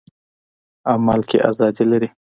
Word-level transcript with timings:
عمل 0.91 1.19
کې 1.29 1.37
ازادي 1.49 1.83
لري. 1.91 2.09